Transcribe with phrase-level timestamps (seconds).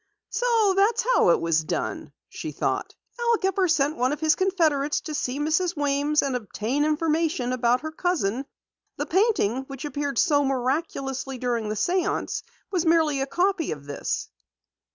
[0.31, 2.95] "So that was how it was done!" she thought.
[3.19, 5.77] "Al Gepper sent one of his confederates to see Mrs.
[5.77, 8.47] Weems and obtain information about her cousin.
[8.97, 12.41] The painting which appeared so miraculously during the séance
[12.71, 14.31] was merely a copy of this!